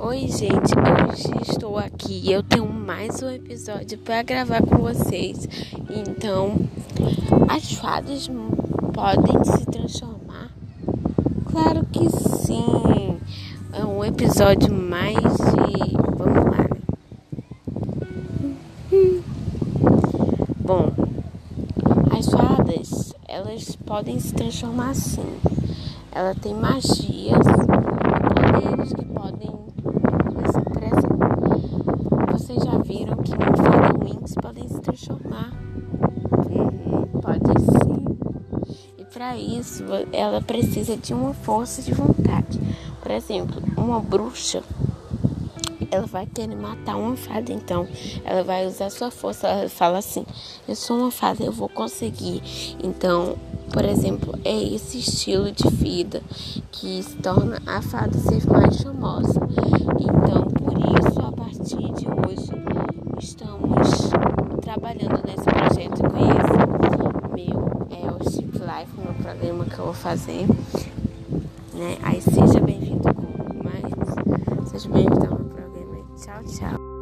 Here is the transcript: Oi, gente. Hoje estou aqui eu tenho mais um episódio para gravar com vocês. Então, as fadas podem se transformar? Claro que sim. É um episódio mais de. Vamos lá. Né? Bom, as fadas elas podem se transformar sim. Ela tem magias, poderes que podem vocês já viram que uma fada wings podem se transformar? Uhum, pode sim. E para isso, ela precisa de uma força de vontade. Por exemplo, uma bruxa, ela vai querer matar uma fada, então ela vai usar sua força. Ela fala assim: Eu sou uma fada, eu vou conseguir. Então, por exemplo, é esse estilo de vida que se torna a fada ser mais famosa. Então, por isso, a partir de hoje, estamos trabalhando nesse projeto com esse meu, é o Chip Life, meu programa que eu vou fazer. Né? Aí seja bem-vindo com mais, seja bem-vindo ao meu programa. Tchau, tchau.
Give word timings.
Oi, 0.00 0.28
gente. 0.28 0.72
Hoje 1.10 1.50
estou 1.50 1.76
aqui 1.76 2.30
eu 2.30 2.40
tenho 2.40 2.72
mais 2.72 3.20
um 3.20 3.30
episódio 3.30 3.98
para 3.98 4.22
gravar 4.22 4.62
com 4.62 4.76
vocês. 4.76 5.48
Então, 5.90 6.54
as 7.48 7.72
fadas 7.72 8.30
podem 8.94 9.44
se 9.44 9.66
transformar? 9.66 10.50
Claro 11.50 11.84
que 11.86 12.08
sim. 12.10 13.18
É 13.72 13.84
um 13.84 14.04
episódio 14.04 14.72
mais 14.72 15.16
de. 15.16 15.96
Vamos 16.16 16.44
lá. 16.44 16.68
Né? 18.92 19.22
Bom, 20.60 20.92
as 22.16 22.26
fadas 22.28 23.14
elas 23.26 23.74
podem 23.74 24.20
se 24.20 24.32
transformar 24.32 24.94
sim. 24.94 25.26
Ela 26.12 26.36
tem 26.36 26.54
magias, 26.54 27.44
poderes 28.36 28.92
que 28.92 29.04
podem 29.04 29.58
vocês 32.48 32.62
já 32.62 32.78
viram 32.78 33.16
que 33.18 33.32
uma 33.32 33.56
fada 33.56 34.04
wings 34.04 34.34
podem 34.40 34.67
se 34.78 34.80
transformar? 34.80 35.52
Uhum, 36.50 37.20
pode 37.20 37.60
sim. 37.60 38.18
E 38.96 39.04
para 39.04 39.36
isso, 39.36 39.84
ela 40.12 40.40
precisa 40.40 40.96
de 40.96 41.12
uma 41.12 41.34
força 41.34 41.82
de 41.82 41.92
vontade. 41.92 42.60
Por 43.02 43.10
exemplo, 43.10 43.60
uma 43.76 44.00
bruxa, 44.00 44.62
ela 45.90 46.06
vai 46.06 46.26
querer 46.26 46.56
matar 46.56 46.96
uma 46.96 47.16
fada, 47.16 47.52
então 47.52 47.86
ela 48.24 48.44
vai 48.44 48.66
usar 48.66 48.90
sua 48.90 49.10
força. 49.10 49.48
Ela 49.48 49.68
fala 49.68 49.98
assim: 49.98 50.24
Eu 50.66 50.76
sou 50.76 50.98
uma 50.98 51.10
fada, 51.10 51.42
eu 51.44 51.52
vou 51.52 51.68
conseguir. 51.68 52.42
Então, 52.82 53.36
por 53.72 53.84
exemplo, 53.84 54.38
é 54.44 54.62
esse 54.74 54.98
estilo 54.98 55.50
de 55.50 55.68
vida 55.68 56.22
que 56.70 57.02
se 57.02 57.16
torna 57.16 57.60
a 57.66 57.82
fada 57.82 58.16
ser 58.18 58.46
mais 58.46 58.80
famosa. 58.82 59.40
Então, 59.98 60.44
por 60.44 60.78
isso, 60.78 61.20
a 61.20 61.32
partir 61.32 61.92
de 61.92 62.06
hoje, 62.08 62.50
estamos 63.18 64.10
trabalhando 64.78 65.22
nesse 65.26 65.44
projeto 65.44 66.02
com 66.02 66.16
esse 66.16 66.98
meu, 67.34 67.88
é 67.90 68.10
o 68.12 68.30
Chip 68.30 68.58
Life, 68.58 69.00
meu 69.02 69.14
programa 69.14 69.64
que 69.64 69.78
eu 69.78 69.84
vou 69.86 69.94
fazer. 69.94 70.46
Né? 71.74 71.98
Aí 72.02 72.20
seja 72.20 72.60
bem-vindo 72.60 73.12
com 73.12 73.64
mais, 73.64 74.70
seja 74.70 74.88
bem-vindo 74.88 75.26
ao 75.26 75.38
meu 75.38 75.48
programa. 75.48 75.96
Tchau, 76.16 76.44
tchau. 76.44 76.97